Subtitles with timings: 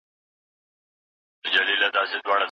[0.03, 0.03] د
[1.43, 2.39] پښتو ژبي په کلاسیک ادب کي یې